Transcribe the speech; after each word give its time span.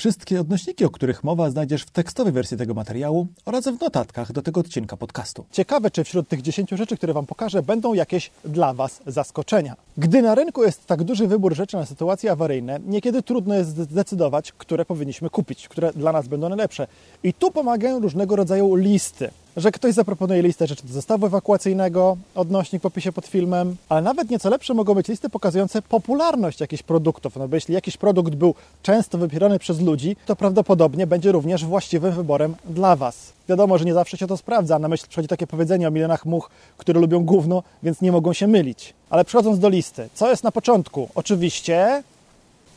Wszystkie 0.00 0.40
odnośniki, 0.40 0.84
o 0.84 0.90
których 0.90 1.24
mowa, 1.24 1.50
znajdziesz 1.50 1.82
w 1.82 1.90
tekstowej 1.90 2.32
wersji 2.32 2.56
tego 2.56 2.74
materiału 2.74 3.26
oraz 3.44 3.64
w 3.64 3.80
notatkach 3.80 4.32
do 4.32 4.42
tego 4.42 4.60
odcinka 4.60 4.96
podcastu. 4.96 5.44
Ciekawe, 5.52 5.90
czy 5.90 6.04
wśród 6.04 6.28
tych 6.28 6.42
10 6.42 6.70
rzeczy, 6.70 6.96
które 6.96 7.12
Wam 7.12 7.26
pokażę, 7.26 7.62
będą 7.62 7.94
jakieś 7.94 8.30
dla 8.44 8.74
Was 8.74 9.00
zaskoczenia. 9.06 9.76
Gdy 9.98 10.22
na 10.22 10.34
rynku 10.34 10.64
jest 10.64 10.86
tak 10.86 11.04
duży 11.04 11.26
wybór 11.26 11.54
rzeczy 11.54 11.76
na 11.76 11.86
sytuacje 11.86 12.32
awaryjne, 12.32 12.80
niekiedy 12.86 13.22
trudno 13.22 13.54
jest 13.54 13.76
zdecydować, 13.76 14.52
które 14.52 14.84
powinniśmy 14.84 15.30
kupić, 15.30 15.68
które 15.68 15.92
dla 15.92 16.12
nas 16.12 16.28
będą 16.28 16.48
najlepsze. 16.48 16.86
I 17.22 17.34
tu 17.34 17.50
pomagają 17.50 18.00
różnego 18.00 18.36
rodzaju 18.36 18.74
listy 18.74 19.30
że 19.56 19.72
ktoś 19.72 19.94
zaproponuje 19.94 20.42
listę 20.42 20.66
rzeczy 20.66 20.86
do 20.86 20.92
zestawu 20.92 21.26
ewakuacyjnego, 21.26 22.16
odnośnik 22.34 22.82
w 22.82 22.86
opisie 22.86 23.12
pod 23.12 23.26
filmem, 23.26 23.76
ale 23.88 24.02
nawet 24.02 24.30
nieco 24.30 24.50
lepsze 24.50 24.74
mogą 24.74 24.94
być 24.94 25.08
listy 25.08 25.30
pokazujące 25.30 25.82
popularność 25.82 26.60
jakichś 26.60 26.82
produktów. 26.82 27.36
No 27.36 27.48
bo 27.48 27.54
jeśli 27.54 27.74
jakiś 27.74 27.96
produkt 27.96 28.34
był 28.34 28.54
często 28.82 29.18
wybierany 29.18 29.58
przez 29.58 29.80
ludzi, 29.80 30.16
to 30.26 30.36
prawdopodobnie 30.36 31.06
będzie 31.06 31.32
również 31.32 31.64
właściwym 31.64 32.12
wyborem 32.12 32.54
dla 32.64 32.96
Was. 32.96 33.32
Wiadomo, 33.48 33.78
że 33.78 33.84
nie 33.84 33.94
zawsze 33.94 34.16
się 34.16 34.26
to 34.26 34.36
sprawdza. 34.36 34.78
Na 34.78 34.88
myśl 34.88 35.06
przychodzi 35.08 35.28
takie 35.28 35.46
powiedzenie 35.46 35.88
o 35.88 35.90
milionach 35.90 36.26
much, 36.26 36.50
które 36.76 37.00
lubią 37.00 37.24
gówno, 37.24 37.62
więc 37.82 38.00
nie 38.00 38.12
mogą 38.12 38.32
się 38.32 38.46
mylić. 38.46 38.94
Ale 39.10 39.24
przechodząc 39.24 39.58
do 39.58 39.68
listy, 39.68 40.08
co 40.14 40.30
jest 40.30 40.44
na 40.44 40.52
początku? 40.52 41.08
Oczywiście 41.14 42.02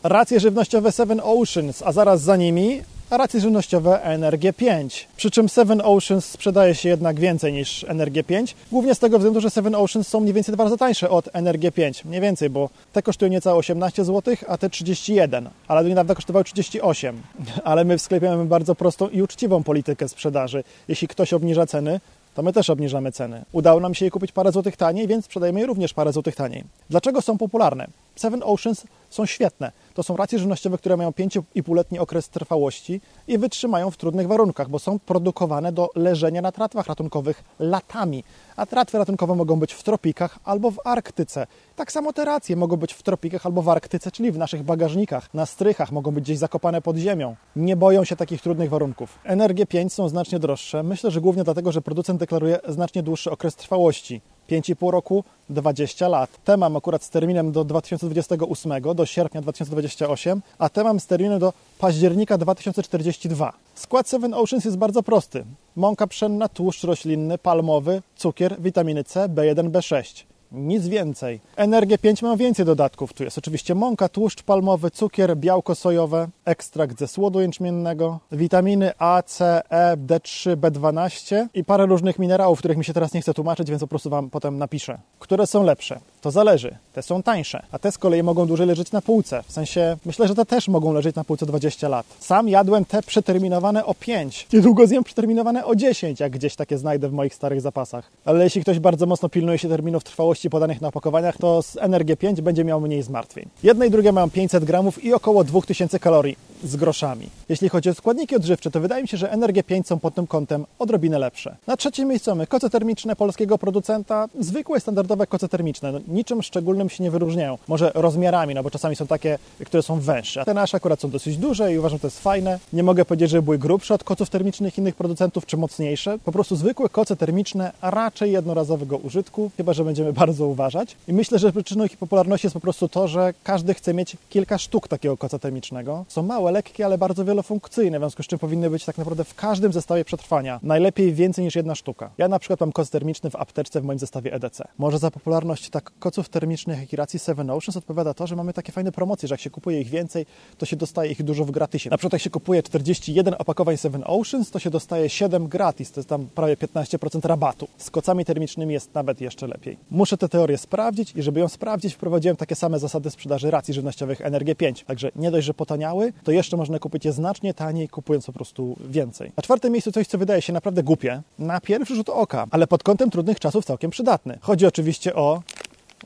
racje 0.04 0.40
żywnościowe 0.40 0.92
Seven 0.92 1.22
Oceans, 1.24 1.82
a 1.86 1.92
zaraz 1.92 2.22
za 2.22 2.36
nimi 2.36 2.82
racje 3.12 3.40
żywnościowe 3.40 4.00
NRG5. 4.06 5.06
Przy 5.16 5.32
czym 5.32 5.50
Seven 5.50 5.82
Oceans 5.84 6.26
sprzedaje 6.26 6.76
się 6.76 6.90
jednak 6.90 7.20
więcej 7.20 7.54
niż 7.54 7.86
NRG5, 7.86 8.54
głównie 8.72 8.96
z 8.96 9.00
tego 9.00 9.18
względu, 9.18 9.42
że 9.42 9.50
Seven 9.50 9.76
Oceans 9.76 10.08
są 10.08 10.20
mniej 10.20 10.34
więcej 10.34 10.54
dwa 10.56 10.64
razy 10.64 10.78
tańsze 10.78 11.10
od 11.10 11.26
NRG5. 11.26 12.06
Mniej 12.06 12.22
więcej, 12.22 12.50
bo 12.50 12.70
te 12.94 13.02
kosztują 13.02 13.32
niecałe 13.32 13.58
18 13.58 14.06
zł, 14.06 14.36
a 14.48 14.58
te 14.58 14.70
31, 14.70 15.50
ale 15.68 15.84
do 15.84 15.90
niedawna 15.90 16.16
kosztowały 16.16 16.44
38. 16.44 17.22
Ale 17.64 17.84
my 17.84 17.98
w 17.98 18.02
sklepie 18.02 18.30
mamy 18.30 18.46
bardzo 18.46 18.76
prostą 18.76 19.10
i 19.10 19.22
uczciwą 19.22 19.64
politykę 19.64 20.10
sprzedaży. 20.10 20.64
Jeśli 20.88 21.08
ktoś 21.08 21.34
obniża 21.34 21.66
ceny, 21.66 22.00
to 22.36 22.42
my 22.44 22.54
też 22.54 22.70
obniżamy 22.70 23.12
ceny. 23.12 23.46
Udało 23.52 23.80
nam 23.80 23.94
się 23.94 24.06
je 24.06 24.12
kupić 24.12 24.32
parę 24.32 24.52
złotych 24.52 24.78
taniej, 24.78 25.08
więc 25.08 25.26
sprzedajemy 25.26 25.60
je 25.60 25.66
również 25.66 25.94
parę 25.94 26.14
złotych 26.14 26.36
taniej. 26.36 26.64
Dlaczego 26.90 27.22
są 27.22 27.38
popularne? 27.38 27.88
Seven 28.16 28.44
Oceans 28.44 28.84
są 29.10 29.26
świetne. 29.26 29.72
To 29.94 30.04
są 30.04 30.18
racje 30.18 30.40
żywnościowe, 30.40 30.78
które 30.78 30.98
mają 30.98 31.10
5,5-letni 31.10 32.00
okres 32.00 32.30
trwałości 32.30 33.02
i 33.28 33.38
wytrzymają 33.38 33.92
w 33.92 33.98
trudnych 33.98 34.28
warunkach, 34.28 34.70
bo 34.70 34.80
są 34.80 35.00
produkowane 35.00 35.72
do 35.72 35.90
leżenia 35.96 36.42
na 36.42 36.52
tratwach 36.52 36.88
ratunkowych 36.88 37.44
latami. 37.60 38.24
A 38.56 38.66
tratwy 38.66 38.98
ratunkowe 38.98 39.36
mogą 39.36 39.60
być 39.60 39.74
w 39.74 39.84
tropikach 39.84 40.40
albo 40.44 40.72
w 40.72 40.80
Arktyce. 40.84 41.48
Tak 41.76 41.92
samo 41.92 42.14
te 42.14 42.26
racje 42.26 42.56
mogą 42.56 42.78
być 42.78 42.94
w 42.94 43.04
tropikach 43.04 43.46
albo 43.46 43.62
w 43.62 43.70
Arktyce, 43.70 44.12
czyli 44.12 44.32
w 44.32 44.38
naszych 44.38 44.64
bagażnikach, 44.64 45.34
na 45.34 45.46
strychach, 45.46 45.92
mogą 45.92 46.12
być 46.12 46.24
gdzieś 46.24 46.38
zakopane 46.38 46.82
pod 46.82 46.98
ziemią. 46.98 47.36
Nie 47.56 47.76
boją 47.76 48.04
się 48.04 48.16
takich 48.16 48.42
trudnych 48.42 48.70
warunków. 48.70 49.20
Energie 49.24 49.66
5 49.66 49.94
są 49.94 50.10
znacznie 50.10 50.40
droższe. 50.40 50.84
Myślę, 50.84 51.12
że 51.12 51.22
głównie 51.22 51.44
dlatego, 51.44 51.72
że 51.72 51.82
producent 51.82 52.20
deklaruje 52.20 52.60
znacznie 52.68 53.04
dłuższy 53.04 53.32
okres 53.32 53.56
trwałości. 53.56 54.22
5,5 54.50 54.92
roku, 54.92 55.24
20 55.50 56.08
lat. 56.08 56.30
Te 56.44 56.58
mam 56.58 56.76
akurat 56.76 57.04
z 57.04 57.10
terminem 57.10 57.52
do 57.52 57.64
2028, 57.64 58.72
do 58.96 59.06
sierpnia 59.06 59.42
2028, 59.42 60.42
a 60.58 60.70
te 60.70 60.84
mam 60.84 61.00
z 61.00 61.08
terminem 61.08 61.40
do 61.40 61.54
października 61.80 62.38
2042. 62.38 63.54
Skład 63.76 64.08
Seven 64.08 64.34
Oceans 64.34 64.66
jest 64.66 64.78
bardzo 64.78 65.04
prosty. 65.04 65.46
Mąka 65.76 66.08
pszenna, 66.08 66.50
tłuszcz 66.50 66.84
roślinny, 66.84 67.38
palmowy, 67.38 68.02
cukier, 68.16 68.62
witaminy 68.62 69.04
C, 69.04 69.30
B1, 69.30 69.70
B6 69.70 70.33
nic 70.54 70.88
więcej. 70.88 71.40
Energię 71.56 71.98
5 71.98 72.22
ma 72.22 72.38
więcej 72.38 72.66
dodatków. 72.66 73.14
Tu 73.14 73.24
jest 73.24 73.38
oczywiście 73.38 73.76
mąka, 73.76 74.10
tłuszcz 74.10 74.44
palmowy, 74.44 74.92
cukier, 74.92 75.38
białko 75.38 75.76
sojowe, 75.76 76.28
ekstrakt 76.46 77.00
ze 77.00 77.08
słodu 77.08 77.42
jęczmiennego, 77.42 78.20
witaminy 78.32 78.92
A, 78.98 79.24
C, 79.26 79.62
E, 79.70 79.98
D3, 79.98 80.56
B12 80.56 81.48
i 81.54 81.64
parę 81.64 81.86
różnych 81.86 82.20
minerałów, 82.20 82.60
których 82.60 82.78
mi 82.78 82.86
się 82.86 82.94
teraz 82.94 83.14
nie 83.14 83.22
chce 83.22 83.34
tłumaczyć, 83.34 83.70
więc 83.70 83.82
po 83.82 83.88
prostu 83.88 84.10
Wam 84.10 84.30
potem 84.30 84.58
napiszę. 84.58 85.00
Które 85.20 85.48
są 85.48 85.64
lepsze? 85.64 86.00
To 86.24 86.32
zależy. 86.32 86.76
Te 86.94 87.02
są 87.02 87.24
tańsze, 87.24 87.64
a 87.72 87.80
te 87.80 87.92
z 87.92 87.98
kolei 87.98 88.24
mogą 88.24 88.46
dłużej 88.46 88.68
leżeć 88.68 88.92
na 88.92 89.02
półce. 89.02 89.44
W 89.48 89.52
sensie, 89.52 89.98
myślę, 90.06 90.28
że 90.28 90.36
te 90.36 90.46
też 90.46 90.68
mogą 90.68 90.94
leżeć 90.94 91.16
na 91.16 91.24
półce 91.24 91.46
20 91.46 91.90
lat. 91.90 92.06
Sam 92.20 92.50
jadłem 92.50 92.86
te 92.86 93.02
przeterminowane 93.02 93.86
o 93.86 93.94
5. 93.94 94.48
Niedługo 94.54 94.88
zjem 94.88 95.04
przeterminowane 95.04 95.66
o 95.66 95.76
10, 95.76 96.20
jak 96.20 96.32
gdzieś 96.32 96.56
takie 96.56 96.78
znajdę 96.78 97.10
w 97.10 97.14
moich 97.14 97.36
starych 97.36 97.62
zapasach. 97.62 98.12
Ale 98.26 98.44
jeśli 98.44 98.62
ktoś 98.62 98.80
bardzo 98.80 99.06
mocno 99.06 99.30
pilnuje 99.30 99.58
się 99.58 99.70
terminów 99.70 100.04
trwałości 100.04 100.50
podanych 100.50 100.82
na 100.82 100.88
opakowaniach, 100.88 101.38
to 101.38 101.62
z 101.62 101.78
Energie 101.78 102.18
5 102.18 102.42
będzie 102.42 102.64
miał 102.64 102.82
mniej 102.82 103.04
zmartwień. 103.04 103.50
Jedne 103.64 103.88
i 103.88 103.90
drugie 103.90 104.12
mają 104.12 104.30
500 104.30 104.66
gramów 104.66 105.04
i 105.04 105.14
około 105.14 105.44
2000 105.44 106.00
kalorii 106.00 106.38
z 106.64 106.76
groszami. 106.76 107.30
Jeśli 107.50 107.70
chodzi 107.70 107.90
o 107.90 107.94
składniki 107.94 108.36
odżywcze, 108.36 108.72
to 108.72 108.80
wydaje 108.80 109.02
mi 109.02 109.08
się, 109.08 109.18
że 109.18 109.32
Energie 109.32 109.64
5 109.64 109.88
są 109.88 110.00
pod 110.00 110.16
tym 110.16 110.28
kątem 110.28 110.66
odrobinę 110.80 111.20
lepsze. 111.20 111.56
Na 111.68 111.78
trzecim 111.78 112.08
miejscu 112.08 112.32
mamy 112.32 112.48
koce 112.48 112.70
termiczne 112.70 113.16
polskiego 113.16 113.58
producenta, 113.58 114.28
zwykłe 114.40 114.80
standardowe 114.80 115.28
koce 115.28 115.50
termiczne. 115.50 116.00
Niczym 116.14 116.44
szczególnym 116.44 116.90
się 116.90 117.04
nie 117.04 117.12
wyróżniają. 117.12 117.58
Może 117.68 117.92
rozmiarami, 117.96 118.54
no 118.56 118.64
bo 118.64 118.72
czasami 118.72 118.96
są 118.96 119.08
takie, 119.08 119.40
które 119.66 119.84
są 119.84 120.00
węższe. 120.00 120.42
A 120.42 120.46
te 120.46 120.54
nasze 120.54 120.78
akurat 120.78 121.02
są 121.02 121.10
dosyć 121.10 121.38
duże 121.38 121.74
i 121.74 121.78
uważam, 121.78 121.98
że 121.98 122.02
to 122.02 122.08
jest 122.08 122.20
fajne. 122.20 122.60
Nie 122.74 122.84
mogę 122.84 123.06
powiedzieć, 123.06 123.30
że 123.30 123.42
były 123.42 123.58
grubsze 123.58 123.94
od 123.94 124.04
koców 124.04 124.30
termicznych 124.30 124.78
innych 124.78 124.96
producentów, 124.96 125.46
czy 125.46 125.58
mocniejsze. 125.58 126.20
Po 126.26 126.32
prostu 126.32 126.56
zwykłe 126.56 126.90
koce 126.90 127.16
termiczne, 127.16 127.72
a 127.82 127.92
raczej 127.92 128.32
jednorazowego 128.32 128.98
użytku, 128.98 129.52
chyba 129.58 129.74
że 129.74 129.84
będziemy 129.84 130.14
bardzo 130.24 130.48
uważać. 130.48 130.96
I 131.08 131.14
myślę, 131.14 131.40
że 131.40 131.52
przyczyną 131.52 131.86
ich 131.86 131.98
popularności 131.98 132.48
jest 132.48 132.54
po 132.54 132.60
prostu 132.60 132.88
to, 132.88 133.08
że 133.08 133.34
każdy 133.44 133.74
chce 133.74 133.94
mieć 133.94 134.18
kilka 134.30 134.58
sztuk 134.58 134.88
takiego 134.88 135.18
koca 135.18 135.40
termicznego. 135.40 136.06
Są 136.08 136.24
małe, 136.24 136.52
lekkie, 136.52 136.86
ale 136.86 136.98
bardzo 136.98 137.26
wielofunkcyjne, 137.26 138.00
w 138.00 138.02
związku 138.02 138.24
z 138.24 138.28
czym 138.28 138.40
powinny 138.40 138.70
być 138.70 138.86
tak 138.86 138.98
naprawdę 138.98 139.24
w 139.24 139.36
każdym 139.36 139.74
zestawie 139.74 140.06
przetrwania. 140.06 140.60
Najlepiej 140.64 141.14
więcej 141.14 141.46
niż 141.46 141.56
jedna 141.56 141.76
sztuka. 141.76 142.10
Ja 142.18 142.28
na 142.28 142.40
przykład 142.40 142.60
mam 142.60 142.72
koc 142.72 142.90
termiczny 142.90 143.30
w 143.30 143.36
apteczce 143.36 143.82
w 143.82 143.84
moim 143.84 144.00
zestawie 144.00 144.34
EDC. 144.34 144.68
Może 144.78 145.00
za 145.00 145.12
popularność 145.12 145.70
tak 145.70 145.92
koców 146.04 146.30
termicznych, 146.30 146.80
jak 146.80 146.94
i 146.94 146.96
racji 146.96 147.20
Seven 147.20 147.50
Oceans 147.50 147.78
odpowiada 147.78 148.14
to, 148.14 148.28
że 148.28 148.36
mamy 148.36 148.54
takie 148.54 148.72
fajne 148.72 148.92
promocje, 148.92 149.28
że 149.28 149.34
jak 149.34 149.42
się 149.42 149.50
kupuje 149.50 149.82
ich 149.82 149.90
więcej, 149.90 150.26
to 150.58 150.66
się 150.66 150.76
dostaje 150.76 151.12
ich 151.12 151.24
dużo 151.24 151.46
w 151.46 151.52
gratisie. 151.52 151.90
Na 151.90 151.98
przykład 151.98 152.14
jak 152.14 152.22
się 152.22 152.30
kupuje 152.30 152.64
41 152.64 153.36
opakowań 153.40 153.78
Seven 153.78 154.04
Oceans, 154.06 154.52
to 154.52 154.60
się 154.60 154.70
dostaje 154.70 155.10
7 155.10 155.48
gratis, 155.48 155.92
to 155.92 156.00
jest 156.00 156.10
tam 156.10 156.28
prawie 156.36 156.58
15% 156.58 157.28
rabatu. 157.28 157.68
Z 157.78 157.92
kocami 157.92 158.26
termicznymi 158.26 158.74
jest 158.74 158.94
nawet 158.94 159.22
jeszcze 159.22 159.48
lepiej. 159.48 159.78
Muszę 159.92 160.18
tę 160.18 160.30
teorię 160.30 160.58
sprawdzić 160.58 161.14
i 161.16 161.22
żeby 161.22 161.40
ją 161.40 161.48
sprawdzić, 161.48 161.94
wprowadziłem 161.94 162.38
takie 162.38 162.56
same 162.56 162.80
zasady 162.80 163.10
sprzedaży 163.10 163.52
racji 163.52 163.74
żywnościowych 163.74 164.22
Energie 164.22 164.56
5. 164.56 164.84
Także 164.84 165.12
nie 165.16 165.32
dość, 165.32 165.48
że 165.48 165.54
potaniały, 165.54 166.14
to 166.24 166.32
jeszcze 166.32 166.58
można 166.58 166.80
kupić 166.80 167.06
je 167.06 167.12
znacznie 167.12 167.54
taniej, 167.54 167.90
kupując 167.90 168.26
po 168.26 168.34
prostu 168.34 168.76
więcej. 168.90 169.32
Na 169.38 169.44
czwartym 169.44 169.74
miejscu 169.74 169.92
coś, 169.92 170.08
co 170.08 170.18
wydaje 170.18 170.42
się 170.42 170.54
naprawdę 170.54 170.84
głupie, 170.84 171.22
na 171.40 171.62
pierwszy 171.62 171.96
rzut 171.96 172.10
oka, 172.10 172.48
ale 172.52 172.68
pod 172.68 172.84
kątem 172.84 173.10
trudnych 173.10 173.40
czasów 173.40 173.66
całkiem 173.66 173.92
przydatny. 173.92 174.38
Chodzi 174.42 174.66
oczywiście 174.66 175.16
o 175.16 175.42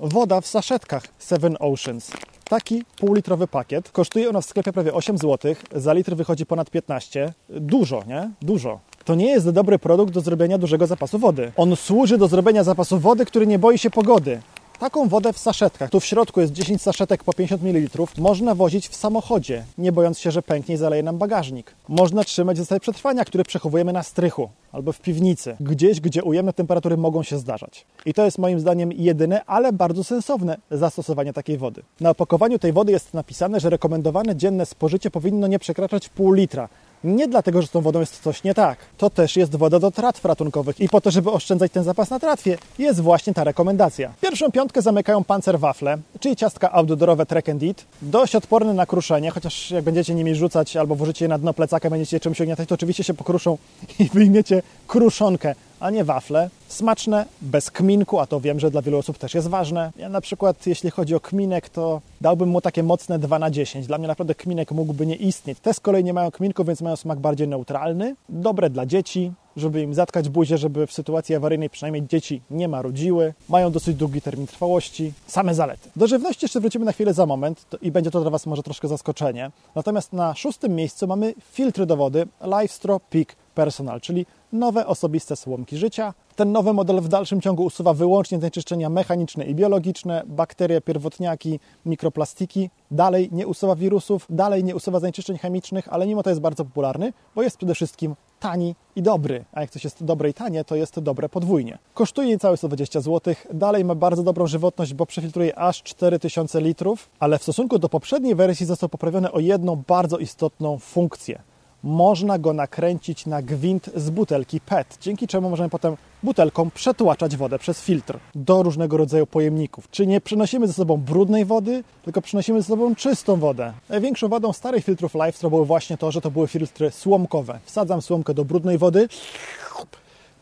woda 0.01 0.41
w 0.41 0.47
saszetkach 0.47 1.03
Seven 1.19 1.57
Oceans. 1.59 2.11
Taki 2.43 2.83
półlitrowy 2.97 3.47
pakiet. 3.47 3.91
Kosztuje 3.91 4.29
ona 4.29 4.41
w 4.41 4.45
sklepie 4.45 4.73
prawie 4.73 4.93
8 4.93 5.17
zł. 5.17 5.55
Za 5.75 5.93
litr 5.93 6.15
wychodzi 6.15 6.45
ponad 6.45 6.69
15. 6.69 7.33
Dużo, 7.49 8.03
nie? 8.07 8.31
Dużo. 8.41 8.79
To 9.05 9.15
nie 9.15 9.27
jest 9.27 9.49
dobry 9.49 9.79
produkt 9.79 10.13
do 10.13 10.21
zrobienia 10.21 10.57
dużego 10.57 10.87
zapasu 10.87 11.19
wody. 11.19 11.51
On 11.55 11.75
służy 11.75 12.17
do 12.17 12.27
zrobienia 12.27 12.63
zapasu 12.63 12.99
wody, 12.99 13.25
który 13.25 13.47
nie 13.47 13.59
boi 13.59 13.77
się 13.77 13.89
pogody. 13.89 14.41
Taką 14.79 15.07
wodę 15.07 15.33
w 15.33 15.37
saszetkach, 15.37 15.89
tu 15.89 15.99
w 15.99 16.05
środku 16.05 16.41
jest 16.41 16.53
10 16.53 16.81
saszetek 16.81 17.23
po 17.23 17.33
50 17.33 17.63
ml, 17.63 17.89
można 18.17 18.55
wozić 18.55 18.89
w 18.89 18.95
samochodzie, 18.95 19.63
nie 19.77 19.91
bojąc 19.91 20.19
się, 20.19 20.31
że 20.31 20.41
pęknie 20.41 20.75
i 20.75 20.77
zaleje 20.77 21.03
nam 21.03 21.17
bagażnik. 21.17 21.75
Można 21.87 22.23
trzymać 22.23 22.57
w 22.57 22.59
zestawie 22.59 22.79
przetrwania, 22.79 23.25
który 23.25 23.43
przechowujemy 23.43 23.93
na 23.93 24.03
strychu 24.03 24.49
albo 24.71 24.91
w 24.91 24.99
piwnicy, 24.99 25.57
gdzieś, 25.59 26.01
gdzie 26.01 26.23
ujemne 26.23 26.53
temperatury 26.53 26.97
mogą 26.97 27.23
się 27.23 27.37
zdarzać. 27.37 27.85
I 28.05 28.13
to 28.13 28.25
jest 28.25 28.37
moim 28.37 28.59
zdaniem 28.59 28.91
jedyne, 28.91 29.45
ale 29.45 29.73
bardzo 29.73 30.03
sensowne 30.03 30.57
zastosowanie 30.71 31.33
takiej 31.33 31.57
wody. 31.57 31.81
Na 32.01 32.09
opakowaniu 32.09 32.59
tej 32.59 32.73
wody 32.73 32.91
jest 32.91 33.13
napisane, 33.13 33.59
że 33.59 33.69
rekomendowane 33.69 34.35
dzienne 34.35 34.65
spożycie 34.65 35.11
powinno 35.11 35.47
nie 35.47 35.59
przekraczać 35.59 36.09
pół 36.09 36.31
litra, 36.31 36.69
nie 37.03 37.27
dlatego, 37.27 37.61
że 37.61 37.67
z 37.67 37.71
tą 37.71 37.81
wodą 37.81 37.99
jest 37.99 38.21
coś 38.21 38.43
nie 38.43 38.53
tak. 38.53 38.77
To 38.97 39.09
też 39.09 39.37
jest 39.37 39.55
woda 39.55 39.79
do 39.79 39.91
tratw 39.91 40.25
ratunkowych 40.25 40.79
i 40.79 40.89
po 40.89 41.01
to, 41.01 41.11
żeby 41.11 41.31
oszczędzać 41.31 41.71
ten 41.71 41.83
zapas 41.83 42.09
na 42.09 42.19
tratwie, 42.19 42.57
jest 42.79 42.99
właśnie 42.99 43.33
ta 43.33 43.43
rekomendacja. 43.43 44.13
Pierwszą 44.21 44.51
piątkę 44.51 44.81
zamykają 44.81 45.23
pancerwafle, 45.23 45.97
czyli 46.19 46.35
ciastka 46.35 46.71
outdoorowe 46.71 47.25
Trek 47.25 47.49
and 47.49 47.63
Eat. 47.63 47.85
Dość 48.01 48.35
odporne 48.35 48.73
na 48.73 48.85
kruszenie, 48.85 49.31
chociaż 49.31 49.71
jak 49.71 49.83
będziecie 49.83 50.15
nimi 50.15 50.35
rzucać 50.35 50.77
albo 50.77 50.95
włożycie 50.95 51.25
je 51.25 51.29
na 51.29 51.37
dno 51.37 51.53
plecaka, 51.53 51.89
będziecie 51.89 52.19
czymś 52.19 52.41
ogniatać, 52.41 52.69
to 52.69 52.75
oczywiście 52.75 53.03
się 53.03 53.13
pokruszą 53.13 53.57
i 53.99 54.09
wyjmiecie 54.13 54.56
kruszonkę 54.87 55.55
a 55.79 55.89
nie 55.89 56.03
wafle. 56.03 56.49
Smaczne, 56.67 57.25
bez 57.41 57.71
kminku, 57.71 58.19
a 58.19 58.27
to 58.27 58.39
wiem, 58.39 58.59
że 58.59 58.71
dla 58.71 58.81
wielu 58.81 58.97
osób 58.97 59.17
też 59.17 59.33
jest 59.33 59.47
ważne. 59.47 59.91
Ja 59.97 60.09
na 60.09 60.21
przykład, 60.21 60.67
jeśli 60.67 60.91
chodzi 60.91 61.15
o 61.15 61.19
kminek, 61.19 61.69
to 61.69 62.01
dałbym 62.21 62.49
mu 62.49 62.61
takie 62.61 62.83
mocne 62.83 63.19
2 63.19 63.39
na 63.39 63.51
10. 63.51 63.87
Dla 63.87 63.97
mnie 63.97 64.07
naprawdę 64.07 64.35
kminek 64.35 64.71
mógłby 64.71 65.05
nie 65.05 65.15
istnieć. 65.15 65.59
Te 65.59 65.73
z 65.73 65.79
kolei 65.79 66.03
nie 66.03 66.13
mają 66.13 66.31
kminku, 66.31 66.63
więc 66.63 66.81
mają 66.81 66.95
smak 66.95 67.19
bardziej 67.19 67.47
neutralny. 67.47 68.15
Dobre 68.29 68.69
dla 68.69 68.85
dzieci, 68.85 69.31
żeby 69.57 69.81
im 69.81 69.93
zatkać 69.93 70.29
buzię, 70.29 70.57
żeby 70.57 70.87
w 70.87 70.93
sytuacji 70.93 71.35
awaryjnej 71.35 71.69
przynajmniej 71.69 72.07
dzieci 72.07 72.41
nie 72.51 72.67
marudziły. 72.67 73.33
Mają 73.49 73.71
dosyć 73.71 73.95
długi 73.95 74.21
termin 74.21 74.47
trwałości. 74.47 75.13
Same 75.27 75.55
zalety. 75.55 75.89
Do 75.95 76.07
żywności 76.07 76.45
jeszcze 76.45 76.59
wrócimy 76.59 76.85
na 76.85 76.91
chwilę 76.91 77.13
za 77.13 77.25
moment 77.25 77.65
i 77.81 77.91
będzie 77.91 78.11
to 78.11 78.21
dla 78.21 78.29
Was 78.29 78.45
może 78.45 78.63
troszkę 78.63 78.87
zaskoczenie. 78.87 79.51
Natomiast 79.75 80.13
na 80.13 80.35
szóstym 80.35 80.75
miejscu 80.75 81.07
mamy 81.07 81.33
filtry 81.51 81.85
do 81.85 81.97
wody 81.97 82.27
Lifestro 82.41 82.99
Peak 82.99 83.35
Personal, 83.55 84.01
czyli 84.01 84.25
nowe 84.53 84.87
osobiste 84.87 85.35
słomki 85.35 85.77
życia. 85.77 86.13
Ten 86.35 86.51
nowy 86.51 86.73
model 86.73 87.01
w 87.01 87.07
dalszym 87.07 87.41
ciągu 87.41 87.63
usuwa 87.63 87.93
wyłącznie 87.93 88.39
zanieczyszczenia 88.39 88.89
mechaniczne 88.89 89.45
i 89.45 89.55
biologiczne, 89.55 90.23
bakterie, 90.25 90.81
pierwotniaki, 90.81 91.59
mikroplastiki. 91.85 92.69
Dalej 92.91 93.29
nie 93.31 93.47
usuwa 93.47 93.75
wirusów, 93.75 94.25
dalej 94.29 94.63
nie 94.63 94.75
usuwa 94.75 94.99
zanieczyszczeń 94.99 95.37
chemicznych, 95.37 95.93
ale 95.93 96.07
mimo 96.07 96.23
to 96.23 96.29
jest 96.29 96.41
bardzo 96.41 96.65
popularny, 96.65 97.13
bo 97.35 97.43
jest 97.43 97.57
przede 97.57 97.75
wszystkim 97.75 98.15
tani 98.39 98.75
i 98.95 99.01
dobry. 99.01 99.45
A 99.51 99.61
jak 99.61 99.69
coś 99.71 99.83
jest 99.83 100.03
dobre 100.03 100.29
i 100.29 100.33
tanie, 100.33 100.63
to 100.63 100.75
jest 100.75 100.99
dobre 100.99 101.29
podwójnie. 101.29 101.77
Kosztuje 101.93 102.27
niecałe 102.27 102.57
120 102.57 103.01
zł. 103.01 103.35
Dalej 103.53 103.85
ma 103.85 103.95
bardzo 103.95 104.23
dobrą 104.23 104.47
żywotność, 104.47 104.93
bo 104.93 105.05
przefiltruje 105.05 105.59
aż 105.59 105.83
4000 105.83 106.61
litrów, 106.61 107.09
ale 107.19 107.39
w 107.39 107.43
stosunku 107.43 107.79
do 107.79 107.89
poprzedniej 107.89 108.35
wersji 108.35 108.65
został 108.65 108.89
poprawiony 108.89 109.31
o 109.31 109.39
jedną 109.39 109.83
bardzo 109.87 110.17
istotną 110.17 110.79
funkcję 110.79 111.41
można 111.87 112.39
go 112.39 112.53
nakręcić 112.53 113.25
na 113.25 113.41
gwint 113.41 113.89
z 113.95 114.09
butelki 114.09 114.59
PET, 114.61 114.97
dzięki 115.01 115.27
czemu 115.27 115.49
możemy 115.49 115.69
potem 115.69 115.97
butelką 116.23 116.69
przetłaczać 116.69 117.37
wodę 117.37 117.59
przez 117.59 117.81
filtr 117.81 118.19
do 118.35 118.63
różnego 118.63 118.97
rodzaju 118.97 119.27
pojemników. 119.27 119.89
Czy 119.91 120.07
nie 120.07 120.21
przynosimy 120.21 120.67
ze 120.67 120.73
sobą 120.73 120.97
brudnej 120.97 121.45
wody, 121.45 121.83
tylko 122.03 122.21
przynosimy 122.21 122.61
ze 122.61 122.67
sobą 122.67 122.95
czystą 122.95 123.35
wodę. 123.35 123.73
Największą 123.89 124.27
wadą 124.27 124.53
starych 124.53 124.85
filtrów 124.85 125.13
LifeStraw 125.13 125.51
było 125.51 125.65
właśnie 125.65 125.97
to, 125.97 126.11
że 126.11 126.21
to 126.21 126.31
były 126.31 126.47
filtry 126.47 126.91
słomkowe. 126.91 127.59
Wsadzam 127.65 128.01
słomkę 128.01 128.33
do 128.33 128.45
brudnej 128.45 128.77
wody, 128.77 129.07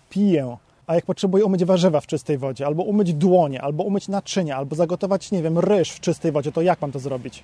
piję. 0.10 0.58
A 0.88 0.96
jak 0.96 1.06
potrzebuję 1.06 1.46
umyć 1.46 1.66
warzywa 1.66 2.02
w 2.02 2.08
czystej 2.08 2.38
wodzie, 2.38 2.66
albo 2.66 2.84
umyć 2.84 3.14
dłonie, 3.14 3.62
albo 3.62 3.84
umyć 3.84 4.08
naczynia, 4.08 4.58
albo 4.58 4.76
zagotować, 4.76 5.32
nie 5.32 5.42
wiem, 5.42 5.60
ryż 5.60 5.90
w 5.92 6.00
czystej 6.00 6.32
wodzie, 6.32 6.52
to 6.52 6.62
jak 6.62 6.82
mam 6.82 6.92
to 6.92 7.00
zrobić? 7.00 7.44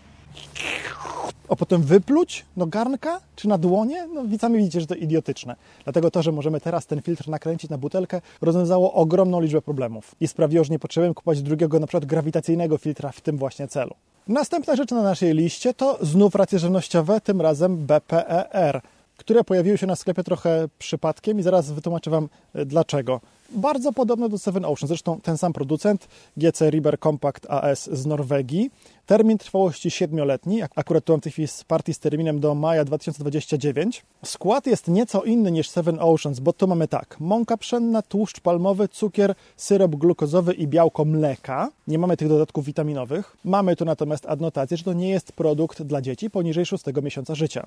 A 1.51 1.56
potem 1.56 1.81
wypluć 1.81 2.45
do 2.57 2.68
garnka 2.68 3.21
czy 3.36 3.48
na 3.48 3.57
dłonie? 3.57 4.07
No 4.13 4.38
sami 4.39 4.57
widzicie, 4.57 4.81
że 4.81 4.88
to 4.88 4.95
idiotyczne. 4.95 5.56
Dlatego 5.83 6.12
to, 6.12 6.24
że 6.24 6.31
możemy 6.31 6.62
teraz 6.62 6.86
ten 6.86 7.01
filtr 7.01 7.30
nakręcić 7.30 7.69
na 7.69 7.77
butelkę, 7.77 8.21
rozwiązało 8.42 8.94
ogromną 8.94 9.42
liczbę 9.42 9.62
problemów 9.62 10.15
i 10.19 10.27
sprawiło, 10.27 10.63
że 10.63 10.71
nie 10.74 10.80
potrzebujemy 10.80 11.15
kupować 11.15 11.42
drugiego, 11.42 11.80
na 11.80 11.88
przykład 11.88 12.06
grawitacyjnego 12.06 12.77
filtra 12.77 13.12
w 13.12 13.21
tym 13.21 13.38
właśnie 13.38 13.68
celu. 13.68 13.95
Następna 14.27 14.75
rzecz 14.75 14.92
na 14.92 15.03
naszej 15.03 15.33
liście 15.33 15.74
to 15.74 15.98
znów 16.01 16.36
racje 16.36 16.59
żywnościowe, 16.59 17.21
tym 17.21 17.42
razem 17.42 17.77
BPER, 17.77 18.81
które 19.22 19.44
pojawiły 19.44 19.78
się 19.78 19.88
na 19.88 19.96
sklepie 19.96 20.24
trochę 20.24 20.68
przypadkiem 20.80 21.40
i 21.40 21.44
zaraz 21.44 21.72
wytłumaczę 21.72 22.12
Wam 22.12 22.30
e, 22.54 22.66
dlaczego 22.66 23.22
bardzo 23.52 23.94
podobne 23.94 24.30
do 24.30 24.38
Seven 24.38 24.66
Ocean. 24.66 24.88
Zresztą 24.88 25.22
ten 25.22 25.38
sam 25.38 25.54
producent, 25.54 26.08
GC 26.38 26.70
Riber 26.70 27.00
Compact 27.00 27.46
AS 27.50 27.90
z 27.92 28.06
Norwegii. 28.06 28.72
Termin 29.06 29.38
trwałości 29.38 29.90
7-letni, 29.90 30.62
akurat 30.76 31.06
tu 31.06 31.14
mam 31.14 31.20
w 31.20 31.24
tej 31.24 31.32
chwili 31.32 31.48
z 31.48 31.64
partii 31.64 31.94
z 31.94 32.00
terminem 32.00 32.40
do 32.40 32.56
maja 32.56 32.86
2029. 32.86 34.04
Skład 34.26 34.68
jest 34.68 34.88
nieco 34.88 35.24
inny 35.24 35.52
niż 35.52 35.70
Seven 35.70 35.98
Oceans, 36.00 36.40
bo 36.40 36.54
tu 36.54 36.68
mamy 36.68 36.88
tak, 36.88 37.20
mąka 37.20 37.58
pszenna, 37.58 38.02
tłuszcz 38.02 38.40
palmowy, 38.40 38.88
cukier, 38.88 39.36
syrop 39.58 39.96
glukozowy 39.96 40.54
i 40.54 40.68
białko 40.68 41.06
mleka. 41.06 41.70
Nie 41.88 42.00
mamy 42.00 42.18
tych 42.18 42.28
dodatków 42.28 42.66
witaminowych. 42.66 43.38
Mamy 43.46 43.76
tu 43.76 43.86
natomiast 43.86 44.26
adnotację, 44.26 44.78
że 44.78 44.84
to 44.84 44.94
nie 44.94 45.10
jest 45.10 45.32
produkt 45.32 45.82
dla 45.82 46.02
dzieci 46.02 46.30
poniżej 46.30 46.66
6 46.66 46.84
miesiąca 47.04 47.36
życia. 47.36 47.66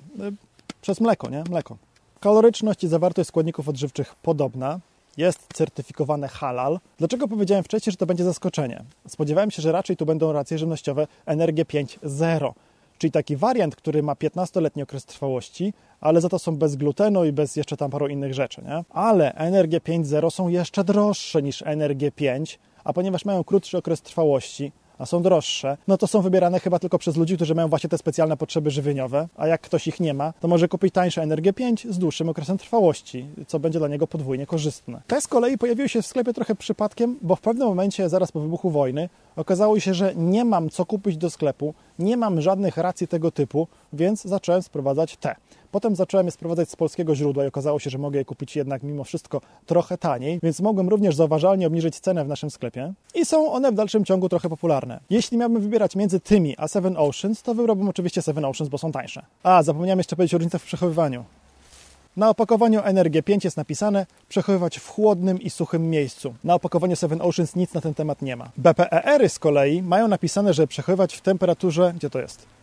Przez 0.85 1.01
mleko, 1.01 1.29
nie? 1.29 1.43
Mleko. 1.49 1.77
Kaloryczność 2.19 2.83
i 2.83 2.87
zawartość 2.87 3.29
składników 3.29 3.69
odżywczych 3.69 4.15
podobna 4.15 4.79
jest 5.17 5.47
certyfikowane 5.53 6.27
halal. 6.27 6.79
Dlaczego 6.97 7.27
powiedziałem 7.27 7.63
wcześniej, 7.63 7.91
że 7.91 7.97
to 7.97 8.05
będzie 8.05 8.23
zaskoczenie? 8.23 8.83
Spodziewałem 9.07 9.51
się, 9.51 9.61
że 9.61 9.71
raczej 9.71 9.97
tu 9.97 10.05
będą 10.05 10.31
racje 10.31 10.57
żywnościowe 10.57 11.07
Energie 11.25 11.65
5.0, 11.65 12.51
czyli 12.97 13.11
taki 13.11 13.35
wariant, 13.35 13.75
który 13.75 14.03
ma 14.03 14.13
15-letni 14.13 14.83
okres 14.83 15.05
trwałości, 15.05 15.73
ale 16.01 16.21
za 16.21 16.29
to 16.29 16.39
są 16.39 16.55
bez 16.55 16.75
glutenu 16.75 17.25
i 17.25 17.31
bez 17.31 17.55
jeszcze 17.55 17.77
tam 17.77 17.91
paru 17.91 18.07
innych 18.07 18.33
rzeczy, 18.33 18.61
nie? 18.61 18.83
Ale 18.89 19.33
Energie 19.33 19.79
5.0 19.79 20.31
są 20.31 20.47
jeszcze 20.47 20.83
droższe 20.83 21.41
niż 21.41 21.61
Energie 21.61 22.11
5, 22.11 22.59
a 22.83 22.93
ponieważ 22.93 23.25
mają 23.25 23.43
krótszy 23.43 23.77
okres 23.77 24.01
trwałości, 24.01 24.71
a 24.97 25.05
są 25.05 25.21
droższe, 25.21 25.77
no 25.87 25.97
to 25.97 26.07
są 26.07 26.21
wybierane 26.21 26.59
chyba 26.59 26.79
tylko 26.79 26.97
przez 26.97 27.17
ludzi, 27.17 27.35
którzy 27.35 27.55
mają 27.55 27.67
właśnie 27.67 27.89
te 27.89 27.97
specjalne 27.97 28.37
potrzeby 28.37 28.71
żywieniowe, 28.71 29.27
a 29.37 29.47
jak 29.47 29.61
ktoś 29.61 29.87
ich 29.87 29.99
nie 29.99 30.13
ma, 30.13 30.33
to 30.39 30.47
może 30.47 30.67
kupić 30.67 30.93
tańsze 30.93 31.21
Energię 31.21 31.53
5 31.53 31.87
z 31.89 31.97
dłuższym 31.97 32.29
okresem 32.29 32.57
trwałości, 32.57 33.27
co 33.47 33.59
będzie 33.59 33.79
dla 33.79 33.87
niego 33.87 34.07
podwójnie 34.07 34.45
korzystne. 34.45 35.01
Te 35.07 35.21
z 35.21 35.27
kolei 35.27 35.57
pojawiły 35.57 35.89
się 35.89 36.01
w 36.01 36.07
sklepie 36.07 36.33
trochę 36.33 36.55
przypadkiem, 36.55 37.19
bo 37.21 37.35
w 37.35 37.41
pewnym 37.41 37.67
momencie, 37.67 38.09
zaraz 38.09 38.31
po 38.31 38.39
wybuchu 38.39 38.69
wojny, 38.69 39.09
okazało 39.35 39.79
się, 39.79 39.93
że 39.93 40.15
nie 40.15 40.45
mam 40.45 40.69
co 40.69 40.85
kupić 40.85 41.17
do 41.17 41.29
sklepu, 41.29 41.73
nie 41.99 42.17
mam 42.17 42.41
żadnych 42.41 42.77
racji 42.77 43.07
tego 43.07 43.31
typu, 43.31 43.67
więc 43.93 44.23
zacząłem 44.23 44.61
sprowadzać 44.61 45.17
te. 45.17 45.35
Potem 45.75 45.95
zacząłem 45.95 46.25
je 46.25 46.31
sprowadzać 46.31 46.69
z 46.69 46.75
polskiego 46.75 47.15
źródła 47.15 47.43
i 47.43 47.47
okazało 47.47 47.79
się, 47.79 47.89
że 47.89 47.97
mogę 47.97 48.19
je 48.19 48.25
kupić 48.25 48.55
jednak 48.55 48.83
mimo 48.83 49.03
wszystko 49.03 49.41
trochę 49.65 49.97
taniej, 49.97 50.39
więc 50.43 50.59
mogłem 50.59 50.89
również 50.89 51.15
zauważalnie 51.15 51.67
obniżyć 51.67 51.99
cenę 51.99 52.25
w 52.25 52.27
naszym 52.27 52.51
sklepie 52.51 52.93
i 53.15 53.25
są 53.25 53.51
one 53.51 53.71
w 53.71 53.75
dalszym 53.75 54.05
ciągu 54.05 54.29
trochę 54.29 54.49
popularne. 54.49 54.99
Jeśli 55.09 55.37
miałbym 55.37 55.61
wybierać 55.61 55.95
między 55.95 56.19
tymi 56.19 56.55
a 56.57 56.67
Seven 56.67 56.97
Oceans, 56.97 57.43
to 57.43 57.53
wybrałbym 57.53 57.89
oczywiście 57.89 58.21
Seven 58.21 58.45
Oceans, 58.45 58.69
bo 58.69 58.77
są 58.77 58.91
tańsze. 58.91 59.25
A, 59.43 59.63
zapomniałem 59.63 59.99
jeszcze 59.99 60.15
powiedzieć 60.15 60.33
o 60.33 60.37
różnicach 60.37 60.61
w 60.61 60.65
przechowywaniu. 60.65 61.23
Na 62.17 62.29
opakowaniu 62.29 62.81
Energie 62.83 63.23
5 63.23 63.43
jest 63.43 63.57
napisane 63.57 64.05
przechowywać 64.29 64.79
w 64.79 64.89
chłodnym 64.89 65.41
i 65.41 65.49
suchym 65.49 65.89
miejscu. 65.89 66.33
Na 66.43 66.55
opakowaniu 66.55 66.95
Seven 66.95 67.21
Oceans 67.21 67.55
nic 67.55 67.73
na 67.73 67.81
ten 67.81 67.93
temat 67.93 68.21
nie 68.21 68.35
ma. 68.35 68.51
BPER-y 68.57 69.29
z 69.29 69.39
kolei 69.39 69.81
mają 69.81 70.07
napisane, 70.07 70.53
że 70.53 70.67
przechowywać 70.67 71.15
w 71.15 71.21
temperaturze, 71.21 71.93
gdzie 71.95 72.09
to 72.09 72.19
jest? 72.19 72.54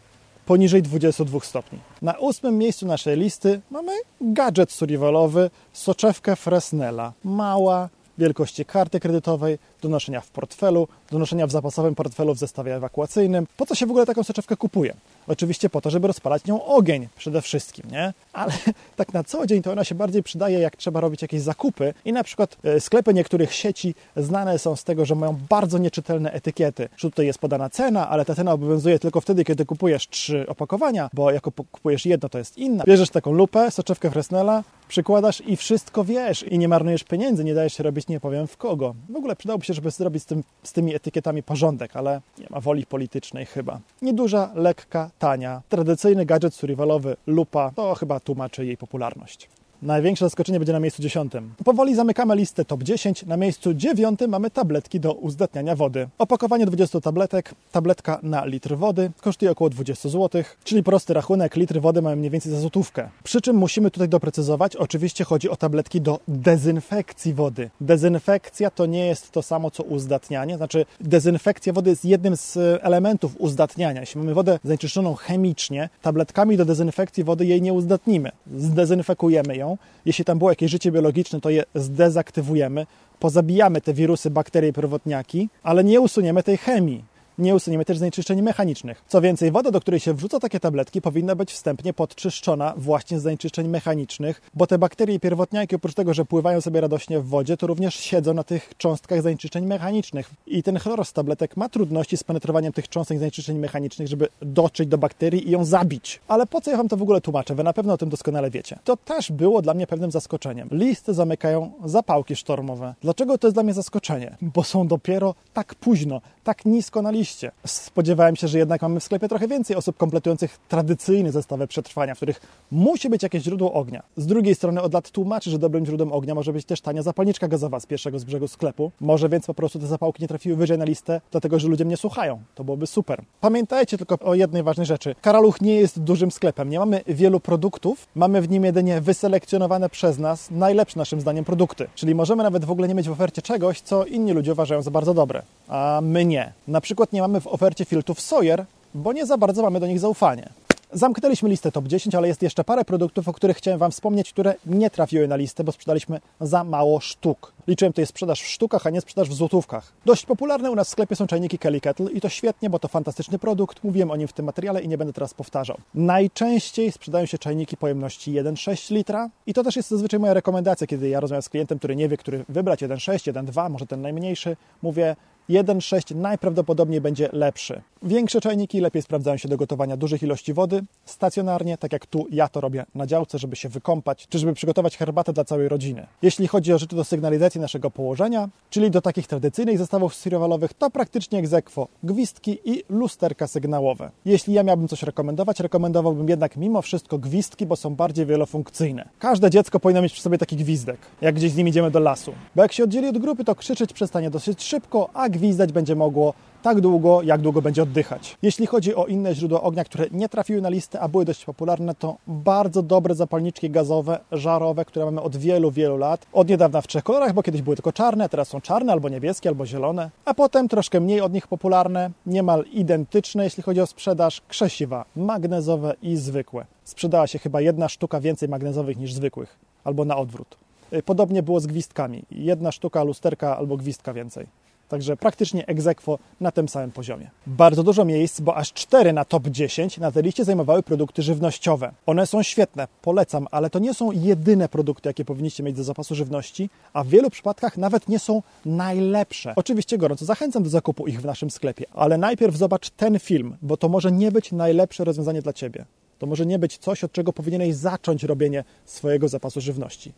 Poniżej 0.47 0.83
22 0.83 1.41
stopni. 1.41 1.79
Na 2.03 2.19
ósmym 2.19 2.59
miejscu 2.59 2.87
naszej 2.87 3.17
listy 3.17 3.61
mamy 3.71 3.93
gadżet 4.21 4.73
survivalowy, 4.73 5.51
soczewkę 5.73 6.37
Fresnela. 6.37 7.13
Mała, 7.25 7.89
wielkości 8.19 8.65
karty 8.65 9.01
kredytowej, 9.01 9.59
do 9.83 9.89
noszenia 9.89 10.21
w 10.21 10.31
portfelu, 10.31 10.89
do 11.11 11.19
noszenia 11.19 11.47
w 11.47 11.51
zapasowym 11.51 11.95
portfelu 11.95 12.35
w 12.35 12.39
zestawie 12.39 12.77
ewakuacyjnym. 12.77 13.47
Po 13.57 13.67
co 13.67 13.75
się 13.75 13.87
w 13.87 13.91
ogóle 13.91 14.07
taką 14.07 14.23
soczewkę 14.23 14.57
kupuje? 14.57 14.95
Oczywiście 15.29 15.71
po 15.71 15.81
to, 15.81 15.91
żeby 15.91 16.07
rozpalać 16.07 16.45
nią 16.45 16.65
ogień 16.65 17.09
przede 17.17 17.43
wszystkim, 17.43 17.91
nie? 17.91 18.13
Ale 18.33 18.53
tak 18.97 19.13
na 19.13 19.25
co 19.25 19.47
dzień 19.47 19.63
to 19.63 19.73
ona 19.73 19.85
się 19.85 19.95
bardziej 19.95 20.23
przydaje, 20.23 20.59
jak 20.59 20.77
trzeba 20.77 21.01
robić 21.01 21.23
jakieś 21.23 21.41
zakupy 21.41 21.95
i 22.05 22.13
na 22.13 22.25
przykład 22.25 22.57
e, 22.65 22.81
sklepy 22.81 23.15
niektórych 23.15 23.55
sieci 23.55 23.95
znane 24.17 24.59
są 24.59 24.77
z 24.77 24.85
tego, 24.85 25.05
że 25.05 25.15
mają 25.15 25.39
bardzo 25.49 25.79
nieczytelne 25.79 26.33
etykiety. 26.33 26.89
Że 26.97 27.11
tutaj 27.11 27.27
jest 27.27 27.39
podana 27.39 27.71
cena, 27.71 28.09
ale 28.09 28.25
ta 28.25 28.35
cena 28.35 28.53
obowiązuje 28.53 28.99
tylko 28.99 29.21
wtedy, 29.21 29.45
kiedy 29.45 29.67
kupujesz 29.67 30.09
trzy 30.09 30.47
opakowania, 30.49 31.11
bo 31.13 31.31
jak 31.31 31.43
kupujesz 31.43 32.07
jedno, 32.07 32.29
to 32.29 32.39
jest 32.39 32.59
inna. 32.59 32.85
Bierzesz 32.85 33.11
taką 33.11 33.33
lupę, 33.33 33.71
soczewkę 33.71 34.11
Fresnela, 34.11 34.63
przykładasz 34.89 35.43
i 35.47 35.57
wszystko 35.57 36.05
wiesz 36.05 36.43
i 36.43 36.59
nie 36.59 36.69
marnujesz 36.69 37.05
pieniędzy, 37.05 37.45
nie 37.45 37.55
dajesz 37.55 37.75
się 37.75 37.83
robić 37.83 38.09
nie 38.09 38.21
powiem 38.21 38.47
w 38.47 38.57
kogo. 38.57 38.95
W 39.09 39.17
ogóle 39.17 39.37
przydałoby 39.37 39.65
się, 39.65 39.72
żeby 39.73 39.91
zrobić 39.91 40.23
z, 40.23 40.27
tym, 40.27 40.45
z 40.63 40.73
tymi 40.73 40.95
etykietami 40.95 41.43
porządek, 41.43 41.97
ale 41.97 42.21
nie 42.39 42.47
ma 42.51 42.61
woli 42.61 42.87
politycznej 42.87 43.47
chyba. 43.47 43.81
Nieduża, 44.03 44.51
lekka, 44.55 45.11
tania, 45.19 45.63
tradycyjny 45.69 46.27
gadżet 46.27 46.55
survivalowy 46.55 47.17
lupa, 47.27 47.73
to 47.77 47.95
chyba 47.95 48.21
tłumaczy 48.21 48.67
jej 48.67 48.77
popularność. 48.77 49.49
Największe 49.83 50.25
zaskoczenie 50.25 50.59
będzie 50.59 50.73
na 50.73 50.81
miejscu 50.81 51.03
dziesiątym. 51.03 51.55
Powoli 51.65 51.95
zamykamy 51.95 52.37
listę 52.37 52.65
top 52.65 52.83
10. 52.83 53.27
Na 53.27 53.37
miejscu 53.37 53.75
dziewiątym 53.75 54.31
mamy 54.31 54.51
tabletki 54.51 55.01
do 55.01 55.13
uzdatniania 55.13 55.77
wody. 55.77 56.09
Opakowanie 56.19 56.67
20 56.67 57.01
tabletek, 57.01 57.55
tabletka 57.73 58.19
na 58.23 58.45
litr 58.45 58.77
wody 58.77 59.11
kosztuje 59.21 59.51
około 59.51 59.71
20 59.71 60.09
zł, 60.09 60.43
czyli 60.65 60.83
prosty 60.83 61.15
rachunek, 61.15 61.57
litr 61.57 61.81
wody 61.81 62.03
mamy 62.03 62.17
mniej 62.17 62.31
więcej 62.31 62.53
za 62.53 62.61
złotówkę. 62.61 63.09
Przy 63.25 63.41
czym 63.41 63.57
musimy 63.57 63.91
tutaj 63.91 64.09
doprecyzować, 64.09 64.77
oczywiście 64.77 65.25
chodzi 65.25 65.51
o 65.51 65.57
tabletki 65.57 66.01
do 66.01 66.21
dezynfekcji 66.29 67.35
wody. 67.35 67.71
Dezynfekcja 67.81 68.71
to 68.71 68.87
nie 68.87 69.07
jest 69.07 69.31
to 69.31 69.43
samo 69.43 69.71
co 69.71 69.83
uzdatnianie, 69.83 70.57
znaczy 70.57 70.87
dezynfekcja 71.01 71.73
wody 71.73 71.91
jest 71.91 72.05
jednym 72.05 72.37
z 72.37 72.59
elementów 72.83 73.33
uzdatniania. 73.39 74.01
Jeśli 74.01 74.21
mamy 74.21 74.35
wodę 74.35 74.59
zanieczyszczoną 74.65 75.15
chemicznie, 75.15 75.89
tabletkami 76.03 76.57
do 76.57 76.65
dezynfekcji 76.65 77.25
wody 77.25 77.47
jej 77.47 77.63
nie 77.63 77.73
uzdatnimy. 77.73 78.33
Zdezynfekujemy 78.57 79.57
ją, 79.57 79.72
jeśli 80.05 80.25
tam 80.25 80.39
było 80.39 80.51
jakieś 80.51 80.71
życie 80.71 80.93
biologiczne, 80.93 81.41
to 81.41 81.51
je 81.51 81.65
zdezaktywujemy, 81.75 82.87
pozabijamy 83.19 83.81
te 83.81 83.95
wirusy, 83.95 84.31
bakterie 84.31 84.73
pierwotniaki, 84.73 85.49
ale 85.63 85.85
nie 85.85 86.01
usuniemy 86.01 86.43
tej 86.43 86.57
chemii. 86.57 87.12
Nie 87.39 87.55
usuniemy 87.55 87.85
też 87.85 87.99
zanieczyszczeń 87.99 88.43
mechanicznych. 88.43 89.05
Co 89.09 89.21
więcej, 89.21 89.51
woda, 89.51 89.71
do 89.71 89.81
której 89.81 90.01
się 90.01 90.15
wrzuca 90.15 90.41
takie 90.41 90.61
tabletki, 90.61 91.01
powinna 91.01 91.35
być 91.35 91.53
wstępnie 91.53 91.93
podczyszczona 91.93 92.75
właśnie 92.77 93.21
z 93.21 93.23
zanieczyszczeń 93.23 93.69
mechanicznych, 93.69 94.43
bo 94.55 94.67
te 94.67 94.79
bakterie 94.79 95.15
i 95.15 95.21
pierwotniaki, 95.21 95.77
oprócz 95.77 95.95
tego, 95.95 96.15
że 96.15 96.25
pływają 96.25 96.61
sobie 96.61 96.81
radośnie 96.81 97.21
w 97.21 97.27
wodzie, 97.27 97.57
to 97.57 97.67
również 97.67 97.95
siedzą 97.95 98.35
na 98.35 98.45
tych 98.45 98.73
cząstkach 98.79 99.23
zanieczyszczeń 99.23 99.67
mechanicznych. 99.67 100.31
I 100.47 100.63
ten 100.63 100.79
chlor 100.79 101.05
z 101.05 101.13
tabletek 101.13 101.57
ma 101.57 101.69
trudności 101.69 102.17
z 102.17 102.25
penetrowaniem 102.25 102.73
tych 102.73 102.89
cząstek 102.89 103.19
zanieczyszczeń 103.19 103.59
mechanicznych, 103.59 104.09
żeby 104.09 104.29
dotrzeć 104.43 104.89
do 104.89 104.99
bakterii 104.99 105.49
i 105.49 105.51
ją 105.51 105.65
zabić. 105.65 106.21
Ale 106.29 106.47
po 106.47 106.61
co 106.61 106.71
ja 106.71 106.77
Wam 106.77 106.89
to 106.89 106.97
w 106.97 107.03
ogóle 107.03 107.21
tłumaczę? 107.21 107.55
Wy 107.55 107.65
na 107.65 107.73
pewno 107.73 107.93
o 107.93 107.99
tym 107.99 108.09
doskonale 108.09 108.51
wiecie. 108.51 108.79
To 108.85 108.97
też 108.97 109.33
było 109.33 109.63
dla 109.63 109.75
mnie 109.75 109.87
pewnym 109.87 110.11
zaskoczeniem. 110.11 110.69
Listy 110.73 111.15
zamykają 111.15 111.73
zapałki 111.85 112.37
sztormowe. 112.37 112.95
Dlaczego 113.01 113.39
to 113.39 113.47
jest 113.47 113.57
dla 113.57 113.63
mnie 113.63 113.75
zaskoczenie? 113.75 114.37
Bo 114.43 114.65
są 114.65 114.87
dopiero 114.89 115.35
tak 115.53 115.75
późno, 115.75 116.21
tak 116.45 116.65
nisko 116.65 117.03
na 117.03 117.11
liście. 117.11 117.22
Spodziewałem 117.67 118.37
się, 118.37 118.49
że 118.49 118.59
jednak 118.59 118.83
mamy 118.83 119.01
w 119.01 119.05
sklepie 119.05 119.29
trochę 119.29 119.49
więcej 119.49 119.77
osób 119.77 119.97
kompletujących 119.97 120.59
tradycyjne 120.69 121.33
zestawy 121.33 121.67
przetrwania, 121.67 122.15
w 122.15 122.17
których 122.17 122.41
musi 122.71 123.11
być 123.11 123.23
jakieś 123.23 123.43
źródło 123.43 123.73
ognia. 123.73 124.03
Z 124.17 124.27
drugiej 124.27 124.55
strony 124.55 124.83
od 124.83 124.95
lat 124.95 125.11
tłumaczy, 125.11 125.51
że 125.51 125.59
dobrym 125.59 125.87
źródłem 125.87 126.13
ognia 126.13 126.35
może 126.35 126.53
być 126.53 126.65
też 126.65 126.81
tania 126.81 127.03
zapalniczka 127.03 127.49
gazowa 127.49 127.81
z 127.81 127.87
pierwszego 127.87 128.19
z 128.19 128.25
brzegu 128.25 128.49
sklepu. 128.49 128.91
Może 129.01 129.29
więc 129.29 129.47
po 129.47 129.55
prostu 129.55 129.79
te 129.79 129.87
zapałki 129.87 130.23
nie 130.23 130.29
trafiły 130.29 130.57
wyżej 130.57 130.79
na 130.79 130.85
listę, 130.85 131.21
dlatego 131.31 131.59
że 131.59 131.69
ludzie 131.69 131.85
mnie 131.85 131.97
słuchają. 131.97 132.41
To 132.55 132.65
byłoby 132.65 132.87
super. 132.87 133.23
Pamiętajcie 133.41 133.99
tylko 133.99 134.19
o 134.19 134.35
jednej 134.35 134.63
ważnej 134.63 134.87
rzeczy. 134.87 135.15
Karaluch 135.23 135.61
nie 135.61 135.75
jest 135.75 136.01
dużym 136.01 136.31
sklepem. 136.31 136.71
Nie 136.71 136.79
mamy 136.79 137.01
wielu 137.07 137.41
produktów, 137.41 138.07
mamy 138.15 138.43
w 138.43 138.51
nim 138.51 138.65
jedynie 138.65 139.01
wyselekcjonowane 139.01 139.89
przez 139.89 140.19
nas 140.19 140.51
najlepsze 140.51 140.99
naszym 140.99 141.21
zdaniem 141.21 141.45
produkty. 141.45 141.87
Czyli 141.95 142.15
możemy 142.15 142.43
nawet 142.43 142.65
w 142.65 142.71
ogóle 142.71 142.89
nie 142.89 142.95
mieć 142.95 143.09
w 143.09 143.13
ofercie 143.13 143.43
czegoś, 143.43 143.81
co 143.81 144.05
inni 144.05 144.33
ludzie 144.33 144.53
uważają 144.53 144.83
za 144.83 144.91
bardzo 144.91 145.15
dobre, 145.15 145.43
a 145.69 146.01
my 146.03 146.25
nie. 146.25 146.53
Na 146.69 146.81
przykład 146.81 147.12
nie 147.13 147.21
mamy 147.21 147.41
w 147.41 147.47
ofercie 147.47 147.85
filtrów 147.85 148.21
Sawyer, 148.21 148.65
bo 148.95 149.13
nie 149.13 149.27
za 149.27 149.39
bardzo 149.39 149.63
mamy 149.63 149.81
do 149.81 149.87
nich 149.87 150.01
zaufanie. 150.01 150.49
Zamknęliśmy 150.95 151.49
listę 151.49 151.73
top 151.73 151.89
10, 151.89 152.15
ale 152.15 152.29
jest 152.29 152.43
jeszcze 152.43 152.65
parę 152.65 152.85
produktów, 152.85 153.29
o 153.29 153.33
których 153.33 153.57
chciałem 153.57 153.79
Wam 153.79 153.91
wspomnieć, 153.91 154.33
które 154.33 154.55
nie 154.67 154.91
trafiły 154.91 155.29
na 155.29 155.37
listę, 155.37 155.65
bo 155.65 155.73
sprzedaliśmy 155.73 156.21
za 156.41 156.65
mało 156.65 157.01
sztuk. 157.01 157.53
Liczyłem 157.67 157.93
jest 157.97 158.11
sprzedaż 158.11 158.43
w 158.43 158.47
sztukach, 158.47 158.87
a 158.87 158.91
nie 158.91 159.01
sprzedaż 159.01 159.29
w 159.29 159.33
złotówkach. 159.33 159.93
Dość 160.05 160.27
popularne 160.27 160.71
u 160.71 160.75
nas 160.75 160.89
w 160.89 160.91
sklepie 160.91 161.17
są 161.17 161.27
czajniki 161.27 161.59
Kelly 161.59 161.81
Kettle 161.81 162.11
i 162.13 162.21
to 162.21 162.29
świetnie, 162.29 162.71
bo 162.71 162.79
to 162.79 162.89
fantastyczny 162.89 163.39
produkt. 163.39 163.85
Mówiłem 163.85 164.11
o 164.11 164.17
nim 164.17 164.29
w 164.29 164.33
tym 164.33 164.47
materiale 164.47 164.83
i 164.83 164.89
nie 164.89 164.99
będę 164.99 165.13
teraz 165.13 165.35
powtarzał. 165.35 165.79
Najczęściej 165.95 166.93
sprzedają 166.93 167.27
się 167.27 167.39
czajniki 167.39 167.77
pojemności 167.77 168.33
1,6 168.33 168.95
litra 168.95 169.31
i 169.47 169.55
to 169.55 169.63
też 169.63 169.77
jest 169.77 169.91
zazwyczaj 169.91 170.21
moja 170.21 170.35
rekomendacja, 170.35 170.87
kiedy 170.87 171.09
ja 171.09 171.21
rozmawiam 171.21 171.43
z 171.43 171.49
klientem, 171.49 171.79
który 171.79 171.97
nie 171.97 172.09
wie, 172.09 172.17
który 172.17 172.45
wybrać 172.49 172.83
1,6, 172.83 173.33
1,2, 173.33 173.71
może 173.71 173.87
ten 173.87 174.03
najmniejszy. 174.03 174.57
Mówię, 174.83 175.17
1,6 175.51 176.17
najprawdopodobniej 176.17 177.01
będzie 177.01 177.29
lepszy. 177.33 177.83
Większe 178.03 178.41
czajniki 178.41 178.81
lepiej 178.81 179.03
sprawdzają 179.03 179.37
się 179.37 179.49
do 179.49 179.57
gotowania 179.57 179.97
dużych 179.97 180.23
ilości 180.23 180.53
wody, 180.53 180.85
stacjonarnie, 181.05 181.79
tak 181.79 181.93
jak 181.93 182.07
tu 182.07 182.27
ja 182.31 182.49
to 182.49 182.61
robię 182.61 182.87
na 182.95 183.07
działce, 183.07 183.39
żeby 183.39 183.57
się 183.57 183.69
wykąpać, 183.69 184.27
czy 184.29 184.39
żeby 184.39 184.55
przygotować 184.55 184.97
herbatę 184.97 185.33
dla 185.33 185.45
całej 185.45 185.69
rodziny. 185.69 186.07
Jeśli 186.23 186.49
chodzi 186.49 186.73
o 186.73 186.79
rzeczy 186.79 186.97
do 186.97 187.05
sygnalizacji 187.05 187.61
naszego 187.61 187.91
położenia, 187.91 188.49
czyli 188.71 188.91
do 188.91 189.01
takich 189.01 189.27
tradycyjnych 189.27 189.79
zestawów 189.79 190.15
stirowalowych, 190.15 190.75
to 190.75 190.91
praktycznie 190.91 191.39
egzekwo, 191.39 191.89
gwizdki 192.03 192.59
i 192.65 192.85
lusterka 192.89 193.47
sygnałowe. 193.47 194.11
Jeśli 194.25 194.55
ja 194.55 194.63
miałbym 194.63 194.89
coś 194.89 195.03
rekomendować, 195.03 195.61
rekomendowałbym 195.61 196.29
jednak 196.29 196.57
mimo 196.57 196.83
wszystko 196.83 197.19
gwizdki, 197.19 197.67
bo 197.67 197.77
są 197.77 197.95
bardziej 197.95 198.27
wielofunkcyjne. 198.27 199.09
Każde 199.19 199.51
dziecko 199.51 199.81
powinno 199.81 200.03
mieć 200.03 200.13
przy 200.13 200.23
sobie 200.23 200.39
taki 200.39 200.57
gwizdek, 200.57 200.99
jak 201.21 201.35
gdzieś 201.35 201.53
z 201.53 201.57
nim 201.57 201.69
idziemy 201.69 201.91
do 201.91 202.01
lasu. 202.01 202.33
Bo 202.57 202.63
jak 202.63 202.73
się 202.73 202.85
oddzieli 202.85 203.09
od 203.09 203.19
grupy, 203.19 203.45
to 203.45 203.55
krzyczeć 203.55 203.93
przestanie 203.93 204.31
dosyć 204.31 204.63
szybko, 204.63 205.09
a 205.15 205.29
gwizdać 205.33 205.73
będzie 205.73 205.95
mogło 205.97 206.35
tak 206.63 206.81
długo, 206.81 207.23
jak 207.23 207.41
długo 207.41 207.63
będzie 207.63 207.83
oddychać. 207.83 208.37
Jeśli 208.43 208.67
chodzi 208.67 208.95
o 208.95 209.07
inne 209.07 209.35
źródła 209.35 209.63
ognia, 209.63 209.85
które 209.85 210.07
nie 210.13 210.29
trafiły 210.29 210.61
na 210.61 210.69
listę, 210.69 211.01
a 211.01 211.09
były 211.09 211.25
dość 211.25 211.45
popularne, 211.45 211.95
to 211.95 212.17
bardzo 212.27 212.83
dobre 212.83 213.15
zapalniczki 213.15 213.71
gazowe, 213.71 214.19
żarowe, 214.33 214.85
które 214.85 215.05
mamy 215.05 215.21
od 215.21 215.37
wielu, 215.37 215.71
wielu 215.71 215.97
lat. 215.97 216.27
Od 216.33 216.49
niedawna 216.49 216.81
w 216.81 216.87
trzech 216.87 217.05
kolorach, 217.05 217.33
bo 217.33 217.43
kiedyś 217.43 217.63
były 217.63 217.77
tylko 217.77 217.93
czarne, 217.93 218.29
teraz 218.29 218.49
są 218.49 218.61
czarne 218.61 218.93
albo 218.93 219.09
niebieskie, 219.09 219.49
albo 219.49 219.67
zielone. 219.67 220.11
A 220.25 220.35
potem 220.35 220.69
troszkę 220.69 221.01
mniej 221.01 221.21
od 221.21 221.33
nich 221.33 221.47
popularne, 221.47 222.11
niemal 222.27 222.65
identyczne, 222.73 223.45
jeśli 223.45 223.63
chodzi 223.63 223.81
o 223.81 223.87
sprzedaż, 223.87 224.43
krzesiwa 224.49 225.05
magnezowe 225.17 225.95
i 226.03 226.17
zwykłe. 226.17 226.67
Sprzedała 226.85 227.27
się 227.27 227.39
chyba 227.39 227.61
jedna 227.61 227.89
sztuka 227.89 228.21
więcej 228.21 228.49
magnezowych 228.49 228.99
niż 228.99 229.13
zwykłych, 229.15 229.59
albo 229.85 230.05
na 230.05 230.17
odwrót. 230.17 230.57
Podobnie 231.05 231.43
było 231.43 231.61
z 231.61 231.67
gwizdkami. 231.67 232.23
Jedna 232.31 232.73
sztuka 232.73 233.03
lusterka 233.03 233.57
albo 233.57 233.77
gwizdka 233.77 234.13
więcej. 234.13 234.47
Także 234.93 235.17
praktycznie 235.17 235.67
egzekwo 235.67 236.19
na 236.41 236.51
tym 236.51 236.69
samym 236.69 236.93
poziomie. 236.93 237.31
Bardzo 237.47 237.83
dużo 237.83 238.05
miejsc, 238.05 238.41
bo 238.41 238.57
aż 238.57 238.73
4 238.73 239.13
na 239.13 239.25
top 239.25 239.49
10 239.49 239.99
na 239.99 240.13
tej 240.13 240.23
liście 240.23 240.45
zajmowały 240.45 240.83
produkty 240.83 241.23
żywnościowe. 241.23 241.93
One 242.07 242.27
są 242.27 242.43
świetne, 242.43 242.89
polecam, 243.03 243.47
ale 243.51 243.71
to 243.71 243.79
nie 243.79 243.95
są 243.95 244.11
jedyne 244.11 244.69
produkty, 244.69 245.09
jakie 245.09 245.25
powinniście 245.25 245.63
mieć 245.63 245.77
do 245.77 245.85
zapasu 245.85 246.15
żywności, 246.15 246.71
a 246.93 247.05
w 247.05 247.09
wielu 247.09 247.31
przypadkach 247.31 247.77
nawet 247.77 248.09
nie 248.09 248.19
są 248.19 248.43
najlepsze. 248.65 249.53
Oczywiście 249.57 249.99
gorąco 249.99 250.25
zachęcam 250.25 250.63
do 250.63 250.71
zakupu 250.71 251.07
ich 251.07 251.21
w 251.21 251.25
naszym 251.25 251.51
sklepie, 251.51 251.85
ale 251.95 252.19
najpierw 252.19 252.57
zobacz 252.57 252.91
ten 252.91 253.19
film, 253.19 253.57
bo 253.63 253.77
to 253.77 253.89
może 253.89 254.13
nie 254.13 254.33
być 254.33 254.53
najlepsze 254.53 255.05
rozwiązanie 255.05 255.43
dla 255.43 255.53
Ciebie. 255.53 255.85
To 256.19 256.27
może 256.27 256.47
nie 256.47 256.59
być 256.59 256.79
coś, 256.79 257.05
od 257.05 257.13
czego 257.13 257.33
powinieneś 257.33 257.75
zacząć 257.75 258.25
robienie 258.25 258.65
swojego 258.85 259.29
zapasu 259.29 259.61
żywności. 259.61 260.13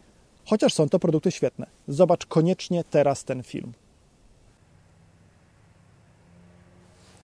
Chociaż 0.44 0.74
są 0.74 0.88
to 0.88 0.98
produkty 0.98 1.30
świetne. 1.30 1.66
Zobacz 1.88 2.26
koniecznie 2.26 2.84
teraz 2.84 3.24
ten 3.24 3.42
film. 3.42 3.72